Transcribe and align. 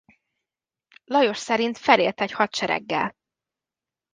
Lajos 1.05 1.37
szerint 1.37 1.77
felért 1.77 2.21
egy 2.21 2.31
hadsereggel. 2.31 3.15